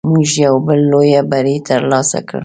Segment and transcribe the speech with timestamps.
[0.13, 2.39] موږ یو بل لوی بری تر لاسه کړ.